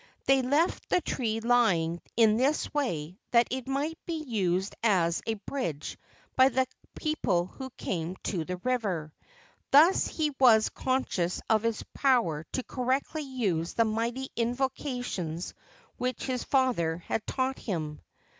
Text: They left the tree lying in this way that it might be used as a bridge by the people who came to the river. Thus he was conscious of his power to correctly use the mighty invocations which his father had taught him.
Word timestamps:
They 0.25 0.41
left 0.41 0.89
the 0.89 0.99
tree 0.99 1.41
lying 1.41 2.01
in 2.17 2.37
this 2.37 2.73
way 2.73 3.19
that 3.29 3.47
it 3.51 3.67
might 3.67 3.99
be 4.07 4.15
used 4.23 4.73
as 4.81 5.21
a 5.27 5.35
bridge 5.35 5.95
by 6.35 6.49
the 6.49 6.65
people 6.95 7.45
who 7.45 7.69
came 7.77 8.15
to 8.23 8.43
the 8.43 8.57
river. 8.57 9.13
Thus 9.69 10.07
he 10.07 10.33
was 10.39 10.69
conscious 10.69 11.39
of 11.51 11.61
his 11.61 11.83
power 11.93 12.47
to 12.53 12.63
correctly 12.63 13.21
use 13.21 13.75
the 13.75 13.85
mighty 13.85 14.29
invocations 14.35 15.53
which 15.97 16.23
his 16.23 16.43
father 16.43 16.97
had 16.97 17.27
taught 17.27 17.59
him. 17.59 18.01